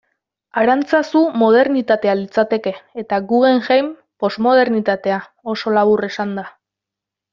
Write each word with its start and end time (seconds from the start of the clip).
Arantzazu 0.59 1.19
modernitatea 1.41 2.15
litzateke, 2.21 2.73
eta 3.03 3.19
Guggenheim, 3.33 3.91
posmodernitatea, 4.25 5.21
oso 5.55 5.75
labur 5.77 6.05
esanda. 6.09 6.47